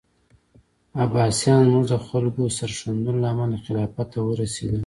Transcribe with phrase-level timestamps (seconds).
[1.03, 4.79] عباسیان زموږ د خلکو سرښندنو له امله خلافت ته ورسېدل.